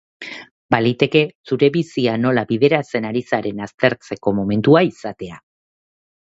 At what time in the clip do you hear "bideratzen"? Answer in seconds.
2.53-3.07